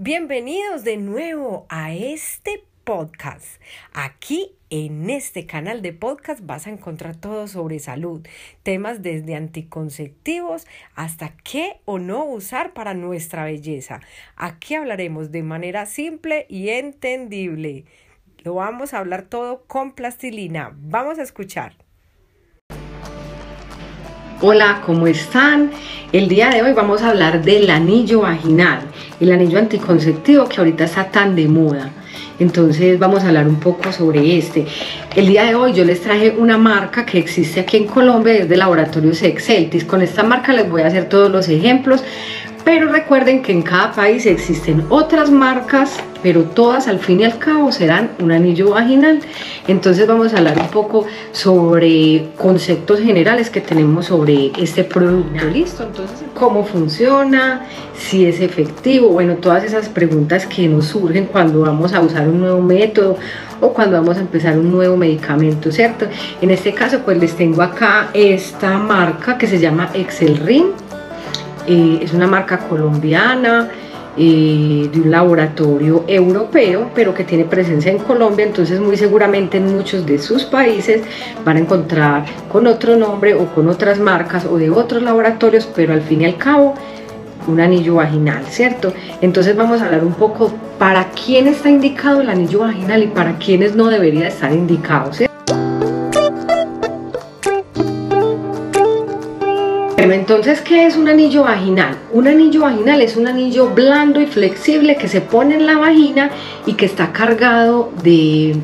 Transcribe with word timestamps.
Bienvenidos 0.00 0.84
de 0.84 0.96
nuevo 0.96 1.66
a 1.68 1.92
este 1.92 2.62
podcast. 2.84 3.60
Aquí 3.92 4.54
en 4.70 5.10
este 5.10 5.44
canal 5.44 5.82
de 5.82 5.92
podcast 5.92 6.40
vas 6.40 6.68
a 6.68 6.70
encontrar 6.70 7.16
todo 7.16 7.48
sobre 7.48 7.80
salud, 7.80 8.24
temas 8.62 9.02
desde 9.02 9.34
anticonceptivos 9.34 10.68
hasta 10.94 11.36
qué 11.42 11.80
o 11.84 11.98
no 11.98 12.24
usar 12.26 12.74
para 12.74 12.94
nuestra 12.94 13.44
belleza. 13.44 13.98
Aquí 14.36 14.76
hablaremos 14.76 15.32
de 15.32 15.42
manera 15.42 15.84
simple 15.84 16.46
y 16.48 16.68
entendible. 16.68 17.84
Lo 18.44 18.54
vamos 18.54 18.94
a 18.94 18.98
hablar 19.00 19.22
todo 19.22 19.64
con 19.66 19.90
plastilina. 19.96 20.76
Vamos 20.76 21.18
a 21.18 21.22
escuchar. 21.22 21.74
Hola, 24.40 24.82
¿cómo 24.86 25.08
están? 25.08 25.72
El 26.12 26.28
día 26.28 26.50
de 26.50 26.62
hoy 26.62 26.72
vamos 26.72 27.02
a 27.02 27.10
hablar 27.10 27.42
del 27.42 27.68
anillo 27.70 28.20
vaginal, 28.20 28.82
el 29.18 29.32
anillo 29.32 29.58
anticonceptivo 29.58 30.48
que 30.48 30.58
ahorita 30.58 30.84
está 30.84 31.10
tan 31.10 31.34
de 31.34 31.48
moda. 31.48 31.90
Entonces 32.38 33.00
vamos 33.00 33.24
a 33.24 33.28
hablar 33.28 33.48
un 33.48 33.56
poco 33.56 33.90
sobre 33.90 34.38
este. 34.38 34.64
El 35.16 35.26
día 35.26 35.42
de 35.42 35.56
hoy 35.56 35.72
yo 35.72 35.84
les 35.84 36.02
traje 36.02 36.36
una 36.38 36.56
marca 36.56 37.04
que 37.04 37.18
existe 37.18 37.58
aquí 37.58 37.78
en 37.78 37.86
Colombia, 37.86 38.34
es 38.34 38.48
de 38.48 38.56
Laboratorios 38.56 39.20
Exceltis. 39.22 39.84
Con 39.84 40.02
esta 40.02 40.22
marca 40.22 40.52
les 40.52 40.70
voy 40.70 40.82
a 40.82 40.86
hacer 40.86 41.08
todos 41.08 41.32
los 41.32 41.48
ejemplos, 41.48 42.04
pero 42.68 42.92
recuerden 42.92 43.40
que 43.40 43.50
en 43.50 43.62
cada 43.62 43.92
país 43.92 44.26
existen 44.26 44.84
otras 44.90 45.30
marcas, 45.30 45.96
pero 46.22 46.42
todas 46.42 46.86
al 46.86 46.98
fin 46.98 47.20
y 47.20 47.24
al 47.24 47.38
cabo 47.38 47.72
serán 47.72 48.10
un 48.20 48.30
anillo 48.30 48.72
vaginal. 48.72 49.20
Entonces 49.66 50.06
vamos 50.06 50.34
a 50.34 50.36
hablar 50.36 50.58
un 50.58 50.68
poco 50.68 51.06
sobre 51.32 52.28
conceptos 52.36 53.00
generales 53.00 53.48
que 53.48 53.62
tenemos 53.62 54.04
sobre 54.04 54.52
este 54.58 54.84
producto. 54.84 55.46
Listo, 55.46 55.84
entonces 55.84 56.18
cómo 56.34 56.62
funciona, 56.62 57.64
si 57.96 58.26
es 58.26 58.38
efectivo, 58.42 59.08
bueno, 59.08 59.36
todas 59.36 59.64
esas 59.64 59.88
preguntas 59.88 60.44
que 60.44 60.68
nos 60.68 60.88
surgen 60.88 61.24
cuando 61.24 61.62
vamos 61.62 61.94
a 61.94 62.02
usar 62.02 62.28
un 62.28 62.40
nuevo 62.40 62.60
método 62.60 63.16
o 63.62 63.72
cuando 63.72 63.96
vamos 63.96 64.18
a 64.18 64.20
empezar 64.20 64.58
un 64.58 64.70
nuevo 64.70 64.94
medicamento, 64.94 65.72
¿cierto? 65.72 66.06
En 66.42 66.50
este 66.50 66.74
caso 66.74 66.98
pues 67.02 67.16
les 67.16 67.34
tengo 67.34 67.62
acá 67.62 68.10
esta 68.12 68.76
marca 68.76 69.38
que 69.38 69.46
se 69.46 69.58
llama 69.58 69.88
Excel 69.94 70.36
Ring 70.44 70.66
es 71.68 72.12
una 72.12 72.26
marca 72.26 72.58
colombiana 72.58 73.68
de 74.16 74.90
un 74.96 75.10
laboratorio 75.10 76.04
europeo, 76.08 76.90
pero 76.92 77.14
que 77.14 77.22
tiene 77.22 77.44
presencia 77.44 77.92
en 77.92 77.98
Colombia, 77.98 78.44
entonces 78.44 78.80
muy 78.80 78.96
seguramente 78.96 79.58
en 79.58 79.76
muchos 79.76 80.04
de 80.06 80.18
sus 80.18 80.44
países 80.44 81.02
van 81.44 81.56
a 81.56 81.60
encontrar 81.60 82.24
con 82.50 82.66
otro 82.66 82.96
nombre 82.96 83.34
o 83.34 83.46
con 83.54 83.68
otras 83.68 84.00
marcas 84.00 84.44
o 84.44 84.58
de 84.58 84.70
otros 84.70 85.02
laboratorios, 85.02 85.68
pero 85.72 85.92
al 85.92 86.02
fin 86.02 86.22
y 86.22 86.24
al 86.24 86.36
cabo 86.36 86.74
un 87.46 87.60
anillo 87.60 87.94
vaginal, 87.94 88.44
¿cierto? 88.46 88.92
Entonces 89.20 89.56
vamos 89.56 89.80
a 89.80 89.86
hablar 89.86 90.04
un 90.04 90.14
poco 90.14 90.52
para 90.78 91.10
quién 91.10 91.46
está 91.46 91.70
indicado 91.70 92.20
el 92.20 92.28
anillo 92.28 92.60
vaginal 92.60 93.04
y 93.04 93.06
para 93.06 93.38
quiénes 93.38 93.76
no 93.76 93.86
debería 93.86 94.28
estar 94.28 94.52
indicado, 94.52 95.12
¿cierto? 95.12 95.27
Entonces, 100.12 100.60
¿qué 100.60 100.86
es 100.86 100.96
un 100.96 101.08
anillo 101.08 101.42
vaginal? 101.44 101.96
Un 102.12 102.28
anillo 102.28 102.62
vaginal 102.62 103.02
es 103.02 103.16
un 103.16 103.26
anillo 103.26 103.70
blando 103.70 104.20
y 104.20 104.26
flexible 104.26 104.96
que 104.96 105.08
se 105.08 105.20
pone 105.20 105.56
en 105.56 105.66
la 105.66 105.76
vagina 105.76 106.30
y 106.66 106.74
que 106.74 106.86
está 106.86 107.12
cargado 107.12 107.90
de 108.02 108.56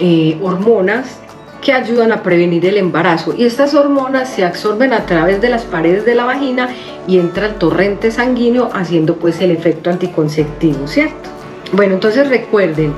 eh, 0.00 0.38
hormonas 0.42 1.20
que 1.60 1.72
ayudan 1.72 2.12
a 2.12 2.22
prevenir 2.22 2.64
el 2.66 2.76
embarazo 2.76 3.34
y 3.36 3.44
estas 3.44 3.74
hormonas 3.74 4.28
se 4.28 4.44
absorben 4.44 4.92
a 4.92 5.06
través 5.06 5.40
de 5.40 5.48
las 5.48 5.64
paredes 5.64 6.04
de 6.04 6.14
la 6.14 6.24
vagina 6.24 6.68
y 7.06 7.18
entra 7.18 7.46
el 7.46 7.54
torrente 7.54 8.10
sanguíneo 8.10 8.70
haciendo 8.72 9.16
pues 9.16 9.40
el 9.40 9.50
efecto 9.50 9.90
anticonceptivo, 9.90 10.86
¿cierto? 10.86 11.30
Bueno, 11.72 11.94
entonces 11.94 12.28
recuerden 12.28 12.94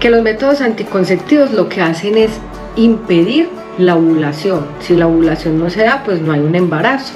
que 0.00 0.10
los 0.10 0.22
métodos 0.22 0.62
anticonceptivos 0.62 1.52
lo 1.52 1.68
que 1.68 1.82
hacen 1.82 2.16
es 2.16 2.30
impedir 2.76 3.59
la 3.80 3.96
ovulación. 3.96 4.66
Si 4.80 4.94
la 4.96 5.06
ovulación 5.06 5.58
no 5.58 5.70
se 5.70 5.84
da, 5.84 6.02
pues 6.04 6.20
no 6.20 6.32
hay 6.32 6.40
un 6.40 6.54
embarazo. 6.54 7.14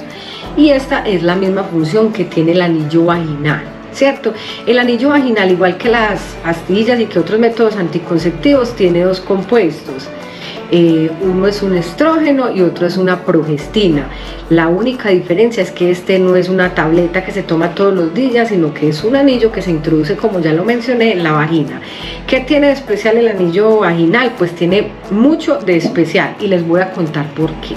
Y 0.57 0.69
esta 0.69 1.05
es 1.05 1.23
la 1.23 1.35
misma 1.35 1.63
función 1.63 2.13
que 2.13 2.25
tiene 2.25 2.53
el 2.53 2.61
anillo 2.61 3.05
vaginal. 3.05 3.63
¿Cierto? 3.91 4.33
El 4.65 4.77
anillo 4.79 5.09
vaginal, 5.09 5.51
igual 5.51 5.77
que 5.77 5.89
las 5.89 6.19
pastillas 6.43 6.99
y 6.99 7.05
que 7.05 7.19
otros 7.19 7.39
métodos 7.39 7.77
anticonceptivos, 7.77 8.75
tiene 8.75 9.03
dos 9.03 9.21
compuestos. 9.21 10.09
Eh, 10.71 11.11
uno 11.21 11.47
es 11.47 11.61
un 11.61 11.75
estrógeno 11.75 12.51
y 12.51 12.61
otro 12.61 12.87
es 12.87 12.97
una 12.97 13.23
progestina. 13.23 14.07
La 14.49 14.67
única 14.67 15.09
diferencia 15.09 15.61
es 15.61 15.71
que 15.71 15.91
este 15.91 16.17
no 16.19 16.35
es 16.35 16.49
una 16.49 16.73
tableta 16.73 17.23
que 17.23 17.31
se 17.31 17.43
toma 17.43 17.75
todos 17.75 17.93
los 17.93 18.13
días, 18.13 18.49
sino 18.49 18.73
que 18.73 18.89
es 18.89 19.03
un 19.03 19.15
anillo 19.15 19.51
que 19.51 19.61
se 19.61 19.71
introduce, 19.71 20.15
como 20.15 20.39
ya 20.39 20.53
lo 20.53 20.65
mencioné, 20.65 21.13
en 21.13 21.23
la 21.23 21.31
vagina. 21.33 21.81
¿Qué 22.27 22.39
tiene 22.41 22.67
de 22.67 22.73
especial 22.73 23.17
el 23.17 23.27
anillo 23.27 23.79
vaginal? 23.79 24.33
Pues 24.37 24.55
tiene 24.55 24.91
mucho 25.11 25.57
de 25.57 25.77
especial 25.77 26.35
y 26.39 26.47
les 26.47 26.65
voy 26.65 26.81
a 26.81 26.91
contar 26.91 27.27
por 27.33 27.53
qué. 27.55 27.75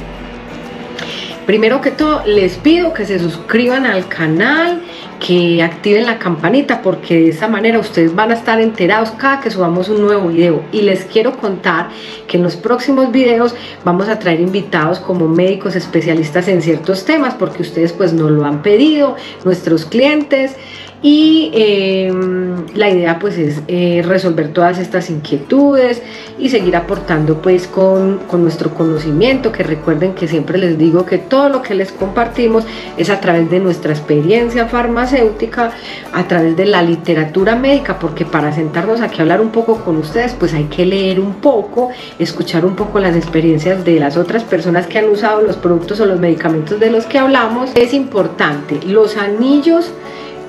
Primero 1.48 1.80
que 1.80 1.90
todo, 1.90 2.22
les 2.26 2.56
pido 2.56 2.92
que 2.92 3.06
se 3.06 3.18
suscriban 3.18 3.86
al 3.86 4.06
canal, 4.06 4.82
que 5.18 5.62
activen 5.62 6.06
la 6.06 6.18
campanita 6.18 6.82
porque 6.82 7.14
de 7.14 7.28
esta 7.30 7.48
manera 7.48 7.78
ustedes 7.78 8.14
van 8.14 8.30
a 8.30 8.34
estar 8.34 8.60
enterados 8.60 9.10
cada 9.12 9.40
que 9.40 9.50
subamos 9.50 9.88
un 9.88 10.00
nuevo 10.02 10.28
video. 10.28 10.62
Y 10.72 10.82
les 10.82 11.04
quiero 11.04 11.36
contar 11.36 11.88
que 12.26 12.36
en 12.36 12.42
los 12.42 12.56
próximos 12.56 13.10
videos 13.10 13.54
vamos 13.84 14.08
a 14.08 14.18
traer 14.18 14.40
invitados 14.40 15.00
como 15.00 15.28
médicos 15.28 15.76
especialistas 15.76 16.48
en 16.48 16.62
ciertos 16.62 17.04
temas 17.04 17.34
porque 17.34 17.62
ustedes 17.62 17.92
pues 17.92 18.12
nos 18.12 18.30
lo 18.30 18.44
han 18.44 18.62
pedido, 18.62 19.16
nuestros 19.44 19.84
clientes 19.84 20.56
y 21.02 21.50
em, 21.54 22.66
la 22.74 22.90
idea 22.90 23.18
pues 23.18 23.38
es 23.38 23.62
eh, 23.68 24.02
resolver 24.04 24.52
todas 24.52 24.78
estas 24.78 25.10
inquietudes 25.10 26.02
y 26.38 26.48
seguir 26.48 26.74
aportando 26.76 27.40
pues 27.40 27.66
con, 27.68 28.18
con, 28.26 28.42
nuestro 28.42 28.74
conocimiento 28.74 29.52
que 29.52 29.62
recuerden 29.62 30.14
que 30.14 30.26
siempre 30.26 30.58
les 30.58 30.76
digo 30.76 31.06
que 31.06 31.18
todo 31.18 31.48
lo 31.48 31.62
que 31.62 31.74
les 31.74 31.92
compartimos 31.92 32.64
es 32.96 33.10
a 33.10 33.20
través 33.20 33.48
de 33.50 33.60
nuestra 33.60 33.92
experiencia 33.92 34.66
farmacéutica 34.66 35.70
a 36.12 36.26
través 36.26 36.56
de 36.56 36.66
la 36.66 36.82
literatura 36.82 37.54
médica 37.54 37.98
porque 37.98 38.24
para 38.24 38.52
sentarnos 38.52 39.00
aquí 39.00 39.18
a 39.18 39.22
hablar 39.22 39.40
un 39.40 39.50
poco 39.50 39.84
con 39.84 39.98
ustedes 39.98 40.34
pues 40.34 40.52
hay 40.54 40.64
que 40.64 40.84
leer 40.84 41.20
un 41.20 41.34
poco 41.34 41.90
escuchar 42.18 42.64
un 42.64 42.74
poco 42.74 42.98
las 42.98 43.14
experiencias 43.16 43.84
de 43.84 44.00
las 44.00 44.16
otras 44.16 44.44
personas 44.44 44.86
que 44.86 44.98
han 44.98 45.08
usado 45.08 45.42
los 45.42 45.56
productos 45.56 46.00
o 46.00 46.06
los 46.06 46.18
medicamentos 46.18 46.80
de 46.80 46.90
los 46.90 47.06
que 47.06 47.18
hablamos. 47.18 47.70
Es 47.74 47.94
importante. 47.94 48.80
Los 48.86 49.16
anillos 49.16 49.92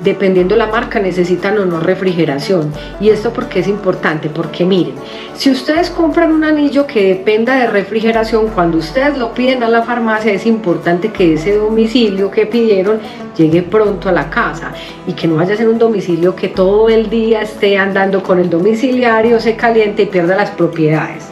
dependiendo 0.04 0.56
la 0.56 0.68
marca, 0.68 1.00
necesitan 1.00 1.58
o 1.58 1.66
no 1.66 1.80
refrigeración. 1.80 2.72
¿Y 3.00 3.10
esto 3.10 3.32
porque 3.32 3.60
es 3.60 3.68
importante? 3.68 4.30
Porque 4.30 4.66
miren, 4.66 4.96
si 5.36 5.52
ustedes 5.52 5.90
compran 5.90 6.32
un 6.32 6.44
anillo 6.44 6.86
que 6.86 7.16
dependa 7.16 7.56
de 7.56 7.68
refrigeración, 7.68 8.48
cuando 8.50 8.78
ustedes 8.78 9.18
lo 9.18 9.34
piden 9.34 9.64
a 9.64 9.70
la 9.70 9.84
farmacia, 9.84 10.32
es 10.32 10.46
importante 10.46 11.09
que 11.09 11.34
ese 11.34 11.56
domicilio 11.58 12.32
que 12.32 12.46
pidieron 12.46 13.00
llegue 13.38 13.62
pronto 13.62 14.09
a 14.09 14.12
la 14.12 14.30
casa 14.30 14.74
y 15.08 15.14
que 15.14 15.28
no 15.28 15.36
vaya 15.36 15.54
a 15.54 15.58
ser 15.58 15.70
un 15.70 15.80
domicilio 15.80 16.36
que 16.36 16.50
todo 16.50 16.90
el 16.90 17.09
día 17.09 17.42
esté 17.42 17.78
andando 17.78 18.22
con 18.24 18.40
el 18.40 18.50
domiciliario, 18.50 19.40
se 19.40 19.56
caliente 19.56 20.04
y 20.04 20.06
pierda 20.08 20.36
las 20.36 20.52
propiedades. 20.52 21.26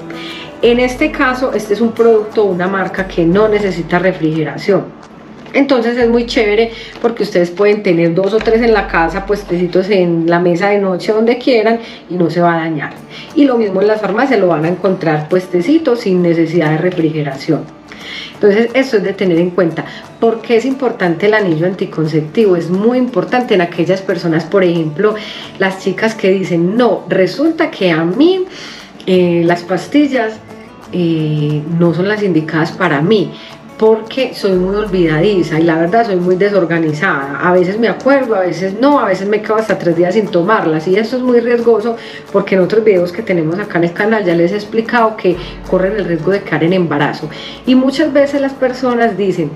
En 0.62 0.80
este 0.80 1.12
caso, 1.12 1.54
este 1.54 1.76
es 1.76 1.82
un 1.82 1.92
producto, 1.92 2.46
una 2.46 2.68
marca 2.68 3.08
que 3.08 3.24
no 3.26 3.48
necesita 3.48 4.00
refrigeración. 4.00 4.86
Entonces 5.54 5.98
es 5.98 6.10
muy 6.10 6.26
chévere 6.26 6.72
porque 7.02 7.24
ustedes 7.24 7.52
pueden 7.52 7.84
tener 7.84 8.14
dos 8.14 8.34
o 8.34 8.38
tres 8.38 8.62
en 8.62 8.74
la 8.74 8.88
casa, 8.88 9.26
puestecitos 9.26 9.90
en 9.90 10.30
la 10.30 10.40
mesa 10.40 10.70
de 10.70 10.80
noche 10.80 11.12
donde 11.12 11.38
quieran 11.38 11.80
y 12.10 12.16
no 12.16 12.30
se 12.30 12.42
va 12.42 12.56
a 12.56 12.58
dañar. 12.58 12.94
Y 13.36 13.46
lo 13.46 13.58
mismo 13.58 13.82
en 13.82 13.88
las 13.88 14.02
farmacias 14.02 14.40
lo 14.40 14.48
van 14.48 14.66
a 14.66 14.70
encontrar 14.70 15.30
puestecitos 15.30 16.02
sin 16.02 16.22
necesidad 16.22 16.72
de 16.72 16.78
refrigeración. 16.78 17.78
Entonces, 18.36 18.70
eso 18.76 18.98
es 18.98 19.04
de 19.04 19.14
tener 19.14 19.40
en 19.40 19.50
cuenta. 19.50 19.86
¿Por 20.20 20.42
qué 20.42 20.58
es 20.58 20.66
importante 20.66 21.26
el 21.26 21.34
anillo 21.34 21.66
anticonceptivo? 21.66 22.56
Es 22.56 22.70
muy 22.70 23.00
importante 23.00 23.56
en 23.56 23.62
aquellas 23.62 24.02
personas, 24.02 24.44
por 24.44 24.64
ejemplo, 24.64 25.16
las 25.58 25.80
chicas 25.80 26.14
que 26.14 26.30
dicen, 26.30 26.78
no, 26.78 27.04
resulta 27.10 27.72
que 27.72 27.92
a 27.92 28.04
mí 28.04 28.46
eh, 29.08 29.42
las 29.44 29.64
pastillas 29.64 30.40
eh, 30.94 31.64
no 31.80 31.94
son 31.94 32.08
las 32.08 32.22
indicadas 32.22 32.72
para 32.72 33.02
mí 33.02 33.32
porque 33.78 34.34
soy 34.34 34.54
muy 34.54 34.76
olvidadiza 34.76 35.60
y 35.60 35.64
la 35.64 35.78
verdad 35.78 36.06
soy 36.06 36.16
muy 36.16 36.36
desorganizada. 36.36 37.40
A 37.42 37.54
veces 37.54 37.80
me 37.80 37.88
acuerdo, 37.88 38.36
a 38.36 38.40
veces 38.40 38.80
no, 38.80 39.00
a 39.00 39.06
veces 39.06 39.28
me 39.28 39.42
quedo 39.42 39.58
hasta 39.58 39.78
tres 39.78 39.96
días 39.96 40.16
sin 40.16 40.28
tomarlas 40.28 40.88
y 40.88 40.96
esto 40.96 41.18
es 41.18 41.22
muy 41.22 41.40
riesgoso 41.40 41.96
porque 42.32 42.56
en 42.56 42.62
otros 42.62 42.84
videos 42.84 43.12
que 43.12 43.22
tenemos 43.22 43.60
acá 43.60 43.78
en 43.78 43.86
el 43.86 43.94
canal 43.94 44.26
ya 44.26 44.34
les 44.34 44.52
he 44.52 44.56
explicado 44.56 45.16
que 45.16 45.36
corren 45.70 45.96
el 45.96 46.06
riesgo 46.06 46.32
de 46.32 46.42
caer 46.42 46.64
en 46.64 46.74
embarazo. 46.74 47.30
Y 47.68 47.76
muchas 47.76 48.12
veces 48.12 48.42
las 48.42 48.54
personas 48.54 49.16
dicen, 49.16 49.52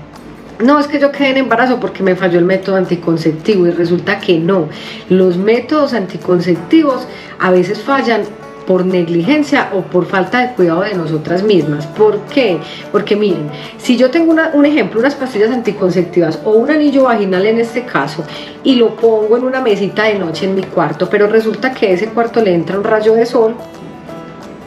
no, 0.60 0.78
es 0.78 0.86
que 0.86 1.00
yo 1.00 1.10
quedé 1.10 1.30
en 1.30 1.38
embarazo 1.38 1.80
porque 1.80 2.04
me 2.04 2.14
falló 2.14 2.38
el 2.38 2.44
método 2.44 2.76
anticonceptivo 2.76 3.66
y 3.66 3.72
resulta 3.72 4.20
que 4.20 4.38
no. 4.38 4.68
Los 5.08 5.36
métodos 5.36 5.94
anticonceptivos 5.94 7.08
a 7.40 7.50
veces 7.50 7.80
fallan 7.80 8.22
por 8.66 8.86
negligencia 8.86 9.70
o 9.74 9.82
por 9.82 10.06
falta 10.06 10.40
de 10.40 10.54
cuidado 10.54 10.82
de 10.82 10.94
nosotras 10.94 11.42
mismas. 11.42 11.86
¿Por 11.86 12.20
qué? 12.22 12.58
Porque 12.90 13.16
miren, 13.16 13.50
si 13.78 13.96
yo 13.96 14.10
tengo 14.10 14.34
un 14.54 14.66
ejemplo, 14.66 15.00
unas 15.00 15.14
pastillas 15.14 15.50
anticonceptivas 15.50 16.40
o 16.44 16.52
un 16.52 16.70
anillo 16.70 17.04
vaginal 17.04 17.46
en 17.46 17.60
este 17.60 17.84
caso, 17.84 18.24
y 18.64 18.76
lo 18.76 18.96
pongo 18.96 19.36
en 19.36 19.44
una 19.44 19.60
mesita 19.60 20.04
de 20.04 20.18
noche 20.18 20.46
en 20.46 20.54
mi 20.54 20.62
cuarto, 20.62 21.08
pero 21.10 21.26
resulta 21.26 21.72
que 21.72 21.86
a 21.86 21.90
ese 21.90 22.08
cuarto 22.08 22.40
le 22.40 22.54
entra 22.54 22.78
un 22.78 22.84
rayo 22.84 23.14
de 23.14 23.26
sol, 23.26 23.54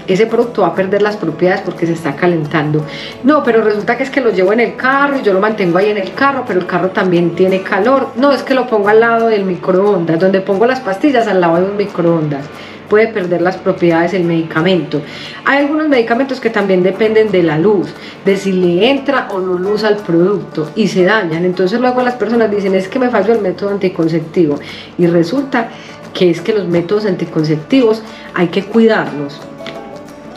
ese 0.08 0.28
producto 0.28 0.62
va 0.62 0.68
a 0.68 0.76
perder 0.76 1.02
las 1.02 1.18
propiedades 1.18 1.62
porque 1.62 1.88
se 1.88 1.94
está 1.94 2.16
calentando. 2.16 2.86
No, 3.24 3.44
pero 3.44 3.62
resulta 3.62 3.98
que 3.98 4.04
es 4.04 4.10
que 4.10 4.22
lo 4.22 4.30
llevo 4.32 4.54
en 4.54 4.60
el 4.60 4.76
carro 4.76 5.18
y 5.18 5.24
yo 5.24 5.34
lo 5.34 5.40
mantengo 5.40 5.78
ahí 5.78 5.90
en 5.90 5.98
el 5.98 6.14
carro, 6.14 6.44
pero 6.48 6.60
el 6.60 6.68
carro 6.68 6.90
también 6.90 7.36
tiene 7.36 7.62
calor. 7.62 8.10
No, 8.16 8.32
es 8.32 8.44
que 8.44 8.54
lo 8.54 8.68
pongo 8.68 8.90
al 8.90 9.00
lado 9.00 9.28
del 9.28 9.46
microondas, 9.46 10.20
donde 10.20 10.42
pongo 10.42 10.66
las 10.66 10.80
pastillas 10.80 11.28
al 11.28 11.42
lado 11.42 11.58
de 11.58 11.64
un 11.64 11.78
microondas. 11.78 12.46
Puede 12.90 13.08
perder 13.08 13.42
las 13.42 13.58
propiedades 13.58 14.12
del 14.12 14.24
medicamento. 14.24 15.02
Hay 15.46 15.60
algunos 15.60 15.90
medicamentos 15.90 16.40
que 16.40 16.50
también 16.50 16.84
dependen 16.84 17.32
de 17.32 17.44
la 17.44 17.58
luz, 17.58 17.94
de 18.26 18.38
si 18.38 18.52
le 18.52 18.90
entra 18.90 19.28
o 19.32 19.40
no 19.40 19.58
luz 19.58 19.84
al 19.84 19.98
producto 19.98 20.70
y 20.76 20.88
se 20.88 21.04
dañan. 21.04 21.46
Entonces 21.46 21.80
luego 21.80 22.02
las 22.02 22.16
personas 22.16 22.52
dicen 22.52 22.76
es 22.76 22.88
que 22.88 23.00
me 23.00 23.10
falló 23.10 23.34
el 23.34 23.42
método 23.42 23.70
anticonceptivo 23.70 24.60
y 24.98 25.08
resulta 25.08 25.70
que 26.14 26.30
es 26.30 26.42
que 26.42 26.54
los 26.54 26.68
métodos 26.68 27.06
anticonceptivos 27.06 28.02
hay 28.34 28.48
que 28.48 28.64
cuidarlos 28.64 29.42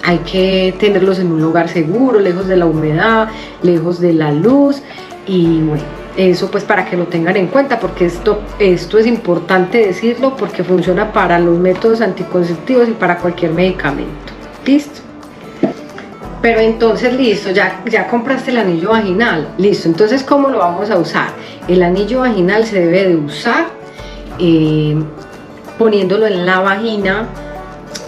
hay 0.09 0.19
que 0.21 0.75
tenerlos 0.79 1.19
en 1.19 1.31
un 1.31 1.43
lugar 1.43 1.69
seguro, 1.69 2.19
lejos 2.19 2.47
de 2.47 2.57
la 2.57 2.65
humedad, 2.65 3.29
lejos 3.63 4.01
de 4.01 4.15
la 4.15 4.33
luz 4.33 4.81
y 5.27 5.61
bueno, 5.61 5.83
eso 6.19 6.51
pues 6.51 6.65
para 6.65 6.85
que 6.85 6.97
lo 6.97 7.07
tengan 7.07 7.37
en 7.37 7.47
cuenta 7.47 7.79
porque 7.79 8.05
esto, 8.05 8.43
esto 8.59 8.99
es 8.99 9.07
importante 9.07 9.79
decirlo 9.79 10.37
porque 10.37 10.65
funciona 10.65 11.13
para 11.13 11.39
los 11.39 11.57
métodos 11.59 12.01
anticonceptivos 12.01 12.89
y 12.89 12.93
para 12.93 13.19
cualquier 13.19 13.53
medicamento. 13.53 14.33
¿Listo? 14.67 15.01
Pero 16.43 16.61
entonces 16.61 17.15
listo, 17.15 17.51
ya, 17.53 17.83
ya 17.89 18.09
compraste 18.09 18.51
el 18.51 18.59
anillo 18.59 18.91
vaginal, 18.91 19.49
listo, 19.59 19.89
entonces 19.89 20.25
¿cómo 20.25 20.49
lo 20.49 20.59
vamos 20.59 20.91
a 20.91 20.99
usar? 20.99 21.29
El 21.69 21.83
anillo 21.83 22.21
vaginal 22.21 22.65
se 22.65 22.81
debe 22.81 23.09
de 23.09 23.17
usar 23.17 23.67
eh, 24.39 24.97
poniéndolo 25.79 26.27
en 26.27 26.45
la 26.45 26.61
vagina 26.61 27.29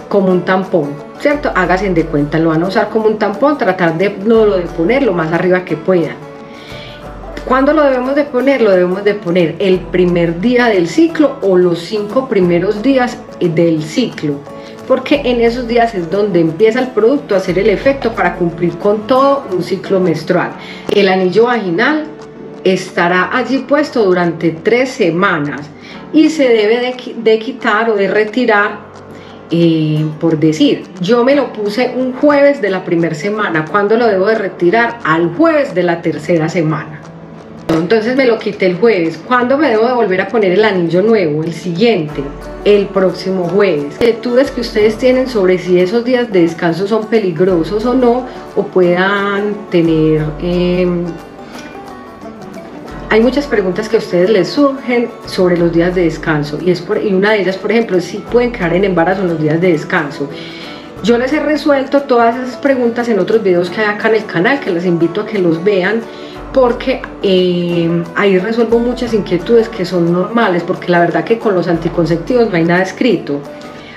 como 0.09 0.31
un 0.31 0.41
tampón 0.41 1.11
¿cierto? 1.21 1.51
Háganse 1.55 1.89
de 1.93 2.05
cuenta, 2.05 2.39
lo 2.39 2.49
van 2.49 2.63
a 2.63 2.67
usar 2.67 2.89
como 2.89 3.05
un 3.05 3.17
tampón, 3.17 3.57
tratar 3.57 3.97
de, 3.97 4.09
no, 4.25 4.45
de 4.47 4.63
poner 4.63 5.03
lo 5.03 5.13
más 5.13 5.31
arriba 5.31 5.63
que 5.63 5.77
puedan. 5.77 6.30
¿Cuándo 7.51 7.73
lo 7.73 7.83
debemos 7.83 8.15
de 8.15 8.23
poner? 8.23 8.61
Lo 8.61 8.71
debemos 8.71 9.03
de 9.03 9.13
poner 9.13 9.57
el 9.59 9.81
primer 9.81 10.39
día 10.39 10.67
del 10.67 10.87
ciclo 10.87 11.37
o 11.41 11.57
los 11.57 11.79
cinco 11.79 12.29
primeros 12.29 12.81
días 12.81 13.17
del 13.41 13.83
ciclo. 13.83 14.35
Porque 14.87 15.19
en 15.25 15.41
esos 15.41 15.67
días 15.67 15.93
es 15.93 16.09
donde 16.09 16.39
empieza 16.39 16.79
el 16.79 16.87
producto 16.91 17.35
a 17.35 17.39
hacer 17.39 17.59
el 17.59 17.69
efecto 17.69 18.13
para 18.13 18.37
cumplir 18.37 18.77
con 18.77 19.05
todo 19.05 19.43
un 19.51 19.63
ciclo 19.63 19.99
menstrual. 19.99 20.51
El 20.95 21.09
anillo 21.09 21.47
vaginal 21.47 22.05
estará 22.63 23.35
allí 23.35 23.57
puesto 23.67 24.05
durante 24.05 24.51
tres 24.51 24.91
semanas 24.91 25.59
y 26.13 26.29
se 26.29 26.47
debe 26.47 26.79
de, 26.79 27.15
de 27.17 27.39
quitar 27.39 27.89
o 27.89 27.95
de 27.95 28.07
retirar 28.07 28.91
eh, 29.53 30.05
por 30.21 30.39
decir, 30.39 30.85
yo 31.01 31.25
me 31.25 31.35
lo 31.35 31.51
puse 31.51 31.93
un 31.97 32.13
jueves 32.13 32.61
de 32.61 32.69
la 32.69 32.85
primera 32.85 33.13
semana, 33.13 33.65
¿cuándo 33.69 33.97
lo 33.97 34.07
debo 34.07 34.27
de 34.27 34.35
retirar? 34.35 34.99
Al 35.03 35.35
jueves 35.35 35.75
de 35.75 35.83
la 35.83 36.01
tercera 36.01 36.47
semana. 36.47 37.00
Entonces 37.77 38.15
me 38.15 38.25
lo 38.25 38.39
quité 38.39 38.67
el 38.67 38.77
jueves. 38.77 39.19
¿Cuándo 39.27 39.57
me 39.57 39.69
debo 39.69 39.87
de 39.87 39.93
volver 39.93 40.21
a 40.21 40.27
poner 40.27 40.51
el 40.51 40.63
anillo 40.63 41.01
nuevo? 41.01 41.43
El 41.43 41.53
siguiente, 41.53 42.23
el 42.65 42.87
próximo 42.87 43.45
jueves. 43.45 43.95
Inquietudes 43.95 44.51
que 44.51 44.61
ustedes 44.61 44.97
tienen 44.97 45.27
sobre 45.27 45.57
si 45.57 45.79
esos 45.79 46.03
días 46.03 46.31
de 46.31 46.41
descanso 46.41 46.87
son 46.87 47.07
peligrosos 47.07 47.85
o 47.85 47.93
no, 47.93 48.25
o 48.55 48.63
puedan 48.63 49.69
tener 49.69 50.23
em, 50.41 51.05
hay 53.11 53.19
muchas 53.19 53.45
preguntas 53.45 53.89
que 53.89 53.97
a 53.97 53.99
ustedes 53.99 54.29
les 54.29 54.47
surgen 54.47 55.09
sobre 55.25 55.57
los 55.57 55.73
días 55.73 55.93
de 55.93 56.03
descanso 56.03 56.57
y, 56.61 56.71
es 56.71 56.79
por, 56.79 56.97
y 56.97 57.13
una 57.13 57.31
de 57.31 57.41
ellas, 57.41 57.57
por 57.57 57.69
ejemplo, 57.69 57.99
si 57.99 58.19
pueden 58.19 58.53
quedar 58.53 58.73
en 58.73 58.85
embarazo 58.85 59.23
en 59.23 59.27
los 59.27 59.41
días 59.41 59.59
de 59.59 59.73
descanso. 59.73 60.29
Yo 61.03 61.17
les 61.17 61.33
he 61.33 61.41
resuelto 61.41 62.03
todas 62.03 62.37
esas 62.37 62.55
preguntas 62.55 63.09
en 63.09 63.19
otros 63.19 63.43
videos 63.43 63.69
que 63.69 63.81
hay 63.81 63.87
acá 63.87 64.07
en 64.07 64.15
el 64.15 64.25
canal, 64.25 64.61
que 64.61 64.71
les 64.71 64.85
invito 64.85 65.19
a 65.19 65.25
que 65.25 65.39
los 65.39 65.61
vean 65.61 65.99
porque 66.53 67.01
eh, 67.23 68.03
ahí 68.15 68.37
resuelvo 68.37 68.79
muchas 68.79 69.13
inquietudes 69.13 69.69
que 69.69 69.85
son 69.85 70.11
normales, 70.11 70.63
porque 70.63 70.91
la 70.91 70.99
verdad 70.99 71.23
que 71.23 71.39
con 71.39 71.55
los 71.55 71.67
anticonceptivos 71.67 72.49
no 72.49 72.57
hay 72.57 72.65
nada 72.65 72.83
escrito. 72.83 73.39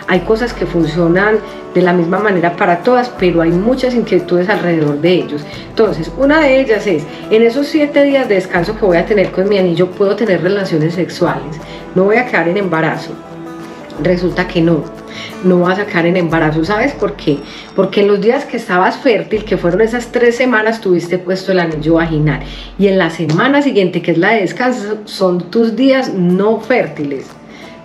Hay 0.07 0.21
cosas 0.21 0.53
que 0.53 0.67
funcionan 0.67 1.39
de 1.75 1.83
la 1.83 1.93
misma 1.93 2.19
manera 2.19 2.55
para 2.57 2.83
todas, 2.83 3.09
pero 3.19 3.41
hay 3.41 3.51
muchas 3.51 3.95
inquietudes 3.95 4.49
alrededor 4.49 5.01
de 5.01 5.13
ellos. 5.15 5.45
Entonces, 5.69 6.13
una 6.19 6.41
de 6.41 6.61
ellas 6.61 6.87
es, 6.87 7.05
en 7.31 7.43
esos 7.43 7.67
siete 7.67 8.05
días 8.05 8.29
de 8.29 8.37
descanso 8.37 8.77
que 8.77 8.85
voy 8.85 8.99
a 8.99 9.07
tener 9.07 9.33
con 9.33 9.49
mi 9.49 9.59
anillo, 9.59 9.91
puedo 9.91 10.15
tener 10.15 10.43
relaciones 10.43 10.95
sexuales, 10.95 11.59
no 11.95 12.05
voy 12.05 12.17
a 12.17 12.27
quedar 12.27 12.49
en 12.49 12.59
embarazo. 12.59 13.13
Resulta 14.03 14.49
que 14.49 14.61
no, 14.61 14.85
no 15.45 15.61
vas 15.61 15.79
a 15.79 15.87
quedar 15.87 16.07
en 16.07 16.17
embarazo. 16.17 16.65
¿Sabes 16.65 16.93
por 16.93 17.15
qué? 17.15 17.39
Porque 17.77 18.01
en 18.01 18.09
los 18.09 18.21
días 18.21 18.45
que 18.45 18.57
estabas 18.57 18.97
fértil, 18.97 19.45
que 19.45 19.57
fueron 19.57 19.81
esas 19.81 20.11
tres 20.11 20.37
semanas, 20.37 20.81
tuviste 20.81 21.19
puesto 21.19 21.53
el 21.53 21.61
anillo 21.61 21.95
vaginal. 21.95 22.41
Y 22.79 22.89
en 22.89 22.99
la 22.99 23.11
semana 23.11 23.63
siguiente, 23.63 24.03
que 24.03 24.13
es 24.13 24.19
la 24.19 24.31
de 24.31 24.41
descanso, 24.41 24.99
son 25.05 25.51
tus 25.51 25.77
días 25.77 26.13
no 26.13 26.61
fértiles. 26.61 27.27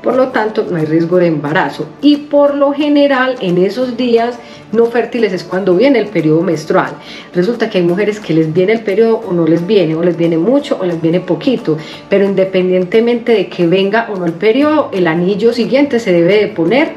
Por 0.04 0.16
lo 0.16 0.30
tanto, 0.30 0.66
no 0.70 0.78
hay 0.78 0.86
riesgo 0.86 1.18
de 1.18 1.28
embarazo. 1.28 1.88
Y 2.02 2.16
por 2.18 2.56
lo 2.56 2.72
general, 2.72 3.36
en 3.42 3.58
esos 3.58 3.98
días 3.98 4.40
no 4.72 4.86
fértiles 4.86 5.34
es 5.34 5.44
cuando 5.44 5.76
viene 5.76 6.00
el 6.00 6.08
periodo 6.08 6.42
menstrual. 6.42 6.94
Resulta 7.34 7.70
que 7.70 7.80
hay 7.80 7.84
mujeres 7.84 8.20
que 8.20 8.34
les 8.34 8.54
viene 8.54 8.74
el 8.74 8.82
periodo 8.82 9.22
o 9.28 9.34
no 9.34 9.46
les 9.46 9.66
viene, 9.66 9.96
o 9.96 10.04
les 10.04 10.16
viene 10.16 10.38
mucho 10.38 10.78
o 10.80 10.86
les 10.86 11.02
viene 11.02 11.20
poquito. 11.20 11.78
Pero 12.10 12.24
independientemente 12.24 13.34
de 13.34 13.48
que 13.50 13.68
venga 13.68 14.10
o 14.14 14.18
no 14.18 14.26
el 14.26 14.34
periodo, 14.34 14.90
el 14.94 15.08
anillo 15.08 15.52
siguiente 15.54 16.00
se 16.00 16.14
debe 16.14 16.40
de 16.40 16.48
poner 16.48 16.94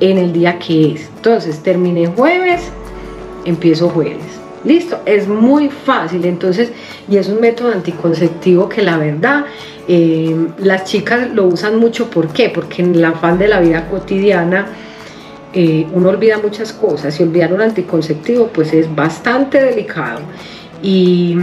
en 0.00 0.18
el 0.18 0.32
día 0.32 0.58
que 0.58 0.94
es. 0.94 1.10
Entonces, 1.16 1.62
terminé 1.62 2.06
jueves, 2.08 2.62
empiezo 3.44 3.90
jueves. 3.90 4.39
Listo, 4.64 5.00
es 5.06 5.26
muy 5.26 5.68
fácil. 5.68 6.24
Entonces, 6.24 6.72
y 7.08 7.16
es 7.16 7.28
un 7.28 7.40
método 7.40 7.72
anticonceptivo 7.72 8.68
que 8.68 8.82
la 8.82 8.98
verdad 8.98 9.46
eh, 9.88 10.48
las 10.58 10.84
chicas 10.84 11.30
lo 11.34 11.46
usan 11.46 11.78
mucho, 11.78 12.10
¿por 12.10 12.28
qué? 12.28 12.50
Porque 12.50 12.82
en 12.82 12.94
el 12.94 13.04
afán 13.04 13.38
de 13.38 13.48
la 13.48 13.60
vida 13.60 13.88
cotidiana 13.88 14.66
eh, 15.52 15.86
uno 15.92 16.10
olvida 16.10 16.38
muchas 16.38 16.72
cosas 16.72 17.18
y 17.18 17.24
olvidar 17.24 17.52
un 17.52 17.60
anticonceptivo 17.60 18.48
pues 18.48 18.72
es 18.72 18.94
bastante 18.94 19.60
delicado. 19.60 20.20
Y, 20.82 21.36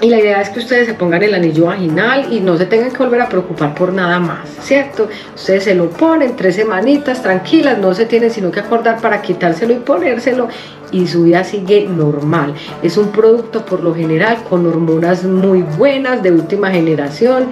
y 0.00 0.08
la 0.08 0.18
idea 0.18 0.40
es 0.40 0.48
que 0.48 0.60
ustedes 0.60 0.88
se 0.88 0.94
pongan 0.94 1.22
el 1.22 1.34
anillo 1.34 1.66
vaginal 1.66 2.32
y 2.32 2.40
no 2.40 2.56
se 2.56 2.66
tengan 2.66 2.90
que 2.90 2.96
volver 2.96 3.20
a 3.20 3.28
preocupar 3.28 3.74
por 3.74 3.92
nada 3.92 4.18
más, 4.18 4.48
¿cierto? 4.62 5.08
Ustedes 5.34 5.64
se 5.64 5.74
lo 5.74 5.90
ponen 5.90 6.34
tres 6.36 6.56
semanitas 6.56 7.22
tranquilas, 7.22 7.78
no 7.78 7.94
se 7.94 8.06
tienen 8.06 8.30
sino 8.30 8.50
que 8.50 8.60
acordar 8.60 9.00
para 9.00 9.20
quitárselo 9.20 9.74
y 9.74 9.76
ponérselo 9.76 10.48
y 10.92 11.06
su 11.06 11.24
vida 11.24 11.44
sigue 11.44 11.86
normal. 11.88 12.54
Es 12.82 12.96
un 12.96 13.08
producto 13.08 13.64
por 13.64 13.82
lo 13.82 13.94
general 13.94 14.38
con 14.48 14.66
hormonas 14.66 15.24
muy 15.24 15.62
buenas 15.62 16.22
de 16.22 16.32
última 16.32 16.70
generación 16.70 17.48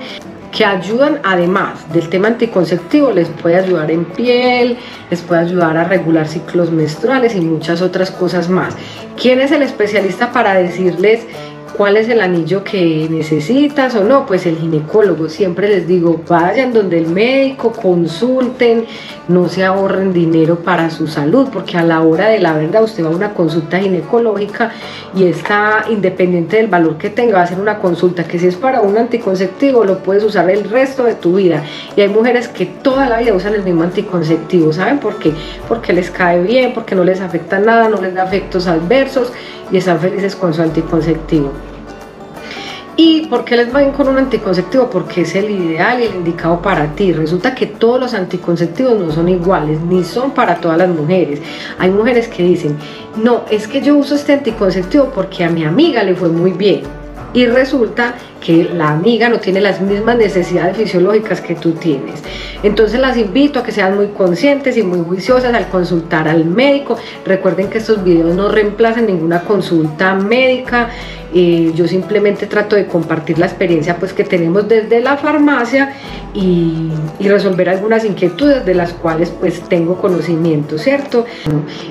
que 0.50 0.64
ayudan 0.64 1.20
además 1.24 1.92
del 1.92 2.08
tema 2.08 2.28
anticonceptivo, 2.28 3.12
les 3.12 3.28
puede 3.28 3.56
ayudar 3.56 3.90
en 3.90 4.04
piel, 4.04 4.78
les 5.10 5.20
puede 5.20 5.42
ayudar 5.42 5.76
a 5.76 5.84
regular 5.84 6.26
ciclos 6.26 6.70
menstruales 6.70 7.34
y 7.34 7.40
muchas 7.40 7.82
otras 7.82 8.10
cosas 8.10 8.48
más. 8.48 8.74
¿Quién 9.20 9.40
es 9.40 9.52
el 9.52 9.62
especialista 9.62 10.32
para 10.32 10.54
decirles 10.54 11.26
cuál 11.76 11.96
es 11.96 12.08
el 12.08 12.20
anillo 12.20 12.64
que 12.64 13.06
necesitas 13.10 13.94
o 13.94 14.04
no, 14.04 14.26
pues 14.26 14.46
el 14.46 14.56
ginecólogo. 14.56 15.28
Siempre 15.28 15.68
les 15.68 15.86
digo, 15.86 16.20
vayan 16.28 16.72
donde 16.72 16.98
el 16.98 17.06
médico, 17.06 17.72
consulten, 17.72 18.86
no 19.28 19.48
se 19.48 19.64
ahorren 19.64 20.12
dinero 20.12 20.60
para 20.60 20.90
su 20.90 21.06
salud, 21.06 21.48
porque 21.52 21.76
a 21.76 21.82
la 21.82 22.00
hora 22.02 22.28
de 22.28 22.38
la 22.38 22.54
verdad 22.54 22.82
usted 22.82 23.04
va 23.04 23.08
a 23.08 23.16
una 23.16 23.34
consulta 23.34 23.78
ginecológica 23.78 24.72
y 25.14 25.24
está 25.24 25.84
independiente 25.90 26.56
del 26.56 26.68
valor 26.68 26.96
que 26.98 27.10
tenga, 27.10 27.38
va 27.38 27.42
a 27.42 27.46
ser 27.46 27.60
una 27.60 27.78
consulta 27.78 28.24
que 28.24 28.38
si 28.38 28.46
es 28.46 28.56
para 28.56 28.80
un 28.80 28.96
anticonceptivo 28.96 29.84
lo 29.84 29.98
puedes 29.98 30.24
usar 30.24 30.48
el 30.50 30.68
resto 30.68 31.04
de 31.04 31.14
tu 31.14 31.36
vida. 31.36 31.62
Y 31.96 32.00
hay 32.00 32.08
mujeres 32.08 32.48
que 32.48 32.66
toda 32.66 33.08
la 33.08 33.18
vida 33.18 33.34
usan 33.34 33.54
el 33.54 33.62
mismo 33.62 33.82
anticonceptivo, 33.82 34.72
¿saben 34.72 34.98
por 34.98 35.18
qué? 35.18 35.32
Porque 35.68 35.92
les 35.92 36.10
cae 36.10 36.42
bien, 36.42 36.72
porque 36.72 36.94
no 36.94 37.04
les 37.04 37.20
afecta 37.20 37.58
nada, 37.58 37.88
no 37.88 38.00
les 38.00 38.14
da 38.14 38.24
efectos 38.24 38.66
adversos 38.66 39.32
y 39.70 39.76
están 39.76 40.00
felices 40.00 40.34
con 40.34 40.54
su 40.54 40.62
anticonceptivo. 40.62 41.52
¿Y 43.00 43.26
por 43.28 43.44
qué 43.44 43.56
les 43.56 43.72
van 43.72 43.92
con 43.92 44.08
un 44.08 44.18
anticonceptivo? 44.18 44.90
Porque 44.90 45.20
es 45.20 45.32
el 45.36 45.48
ideal 45.50 46.00
y 46.00 46.06
el 46.06 46.16
indicado 46.16 46.60
para 46.60 46.96
ti. 46.96 47.12
Resulta 47.12 47.54
que 47.54 47.66
todos 47.66 48.00
los 48.00 48.12
anticonceptivos 48.12 48.98
no 48.98 49.12
son 49.12 49.28
iguales, 49.28 49.80
ni 49.82 50.02
son 50.02 50.32
para 50.32 50.56
todas 50.56 50.78
las 50.78 50.88
mujeres. 50.88 51.40
Hay 51.78 51.90
mujeres 51.90 52.26
que 52.26 52.42
dicen, 52.42 52.76
no, 53.14 53.44
es 53.52 53.68
que 53.68 53.82
yo 53.82 53.96
uso 53.96 54.16
este 54.16 54.32
anticonceptivo 54.32 55.12
porque 55.14 55.44
a 55.44 55.48
mi 55.48 55.64
amiga 55.64 56.02
le 56.02 56.16
fue 56.16 56.28
muy 56.28 56.50
bien. 56.50 56.82
Y 57.34 57.46
resulta 57.46 58.16
que 58.40 58.64
la 58.64 58.90
amiga 58.90 59.28
no 59.28 59.38
tiene 59.38 59.60
las 59.60 59.80
mismas 59.80 60.16
necesidades 60.16 60.76
fisiológicas 60.76 61.40
que 61.40 61.54
tú 61.54 61.72
tienes. 61.72 62.22
Entonces 62.62 63.00
las 63.00 63.16
invito 63.16 63.60
a 63.60 63.62
que 63.62 63.72
sean 63.72 63.96
muy 63.96 64.08
conscientes 64.08 64.76
y 64.76 64.82
muy 64.82 65.00
juiciosas 65.00 65.54
al 65.54 65.68
consultar 65.68 66.28
al 66.28 66.44
médico. 66.44 66.96
Recuerden 67.24 67.68
que 67.68 67.78
estos 67.78 68.02
videos 68.02 68.34
no 68.34 68.48
reemplazan 68.48 69.06
ninguna 69.06 69.40
consulta 69.40 70.14
médica. 70.14 70.90
Eh, 71.34 71.72
yo 71.74 71.86
simplemente 71.86 72.46
trato 72.46 72.74
de 72.74 72.86
compartir 72.86 73.38
la 73.38 73.44
experiencia 73.44 73.96
pues 73.96 74.14
que 74.14 74.24
tenemos 74.24 74.66
desde 74.66 75.00
la 75.00 75.18
farmacia 75.18 75.92
y, 76.32 76.90
resolver 77.20 77.68
algunas 77.68 78.06
inquietudes 78.06 78.64
de 78.64 78.74
las 78.74 78.94
cuales 78.94 79.30
pues 79.38 79.60
tengo 79.68 79.98
conocimiento, 79.98 80.78
¿cierto? 80.78 81.26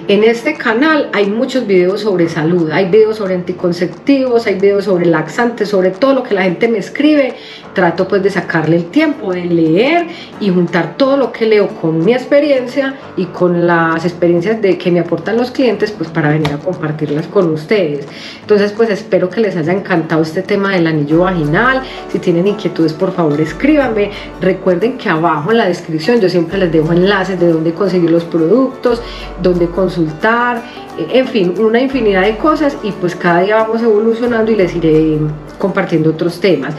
En 0.07 0.23
este 0.23 0.55
canal 0.55 1.11
hay 1.13 1.27
muchos 1.27 1.67
videos 1.67 2.01
sobre 2.01 2.27
salud, 2.27 2.71
hay 2.71 2.89
videos 2.89 3.17
sobre 3.17 3.35
anticonceptivos, 3.35 4.47
hay 4.47 4.55
videos 4.55 4.85
sobre 4.85 5.05
laxantes, 5.05 5.69
sobre 5.69 5.91
todo 5.91 6.15
lo 6.15 6.23
que 6.23 6.33
la 6.37 6.43
gente 6.43 6.67
me 6.67 6.77
escribe. 6.77 7.33
Trato 7.73 8.07
pues 8.07 8.23
de 8.23 8.29
sacarle 8.29 8.75
el 8.77 8.85
tiempo 8.85 9.33
de 9.33 9.45
leer 9.45 10.07
y 10.39 10.49
juntar 10.49 10.95
todo 10.97 11.15
lo 11.15 11.31
que 11.31 11.45
leo 11.45 11.67
con 11.67 12.03
mi 12.03 12.13
experiencia 12.13 12.95
y 13.15 13.25
con 13.25 13.67
las 13.67 14.03
experiencias 14.03 14.59
de 14.61 14.77
que 14.77 14.89
me 14.89 14.99
aportan 14.99 15.37
los 15.37 15.51
clientes 15.51 15.91
pues 15.91 16.09
para 16.09 16.29
venir 16.29 16.51
a 16.53 16.57
compartirlas 16.57 17.27
con 17.27 17.51
ustedes. 17.51 18.07
Entonces 18.41 18.71
pues 18.71 18.89
espero 18.89 19.29
que 19.29 19.41
les 19.41 19.55
haya 19.55 19.73
encantado 19.73 20.21
este 20.23 20.41
tema 20.41 20.73
del 20.73 20.87
anillo 20.87 21.19
vaginal. 21.19 21.83
Si 22.11 22.17
tienen 22.19 22.47
inquietudes 22.47 22.93
por 22.93 23.11
favor 23.11 23.39
escríbanme. 23.39 24.11
Recuerden 24.41 24.97
que 24.97 25.09
abajo 25.09 25.51
en 25.51 25.57
la 25.57 25.67
descripción 25.67 26.19
yo 26.19 26.29
siempre 26.29 26.57
les 26.57 26.71
dejo 26.71 26.93
enlaces 26.93 27.39
de 27.39 27.51
dónde 27.51 27.73
conseguir 27.73 28.09
los 28.09 28.23
productos, 28.23 29.01
dónde 29.41 29.67
consultar, 29.67 30.63
en 30.97 31.27
fin, 31.27 31.53
una 31.59 31.79
infinidad 31.79 32.23
de 32.23 32.37
cosas 32.37 32.75
y 32.81 32.91
pues 32.91 33.15
cada 33.15 33.41
día 33.41 33.57
vamos 33.57 33.83
evolucionando 33.83 34.51
y 34.51 34.55
les 34.55 34.75
iré 34.75 35.19
compartiendo 35.59 36.09
otros 36.09 36.26
temas. 36.35 36.75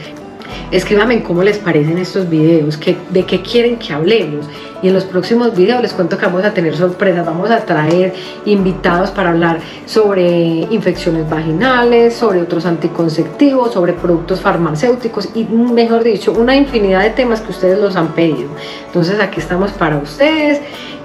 Escríbanme 0.71 1.23
cómo 1.23 1.43
les 1.43 1.59
parecen 1.59 1.99
estos 1.99 2.28
videos, 2.28 2.78
de 3.11 3.25
qué 3.25 3.43
quieren 3.43 3.78
que 3.78 3.93
hablemos. 3.93 4.47
Y 4.83 4.88
en 4.88 4.95
los 4.95 5.05
próximos 5.05 5.57
videos 5.57 5.83
les 5.83 5.93
cuento 5.93 6.17
que 6.17 6.26
vamos 6.26 6.45
a 6.45 6.55
tener 6.55 6.76
sorpresas, 6.76 7.26
vamos 7.26 7.50
a 7.50 7.64
traer 7.64 8.14
invitados 8.45 9.11
para 9.11 9.31
hablar 9.31 9.59
sobre 9.87 10.69
infecciones 10.71 11.28
vaginales, 11.28 12.14
sobre 12.14 12.43
otros 12.43 12.64
anticonceptivos, 12.64 13.73
sobre 13.73 13.95
productos 13.95 14.40
farmacéuticos 14.40 15.31
y 15.35 15.45
mejor 15.45 16.05
dicho, 16.05 16.33
una 16.33 16.55
infinidad 16.55 17.02
de 17.02 17.11
temas 17.11 17.40
que 17.40 17.50
ustedes 17.50 17.78
los 17.78 17.97
han 17.97 18.09
pedido. 18.09 18.50
Entonces 18.87 19.19
aquí 19.19 19.40
estamos 19.40 19.73
para 19.73 19.99
ustedes. 19.99 20.61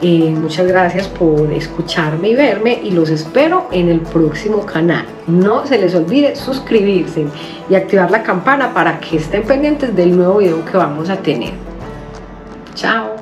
Eh, 0.06 0.36
muchas 0.38 0.68
gracias 0.68 1.08
por 1.08 1.50
escucharme 1.54 2.30
y 2.30 2.36
verme 2.36 2.78
y 2.84 2.92
los 2.92 3.10
espero 3.10 3.70
en 3.72 3.88
el 3.88 4.02
próximo 4.02 4.66
canal. 4.66 5.06
No 5.28 5.66
se 5.66 5.78
les 5.78 5.96
olvide 5.96 6.36
suscribirse 6.36 7.26
y 7.70 7.76
activar 7.76 8.12
la 8.12 8.22
campana 8.22 8.74
para 8.74 9.00
que 9.00 9.16
estén 9.34 9.48
pendientes 9.48 9.96
del 9.96 10.16
nuevo 10.16 10.38
video 10.38 10.63
que 10.63 10.78
vamos 10.78 11.10
a 11.10 11.18
tener. 11.18 11.54
Chao. 12.75 13.12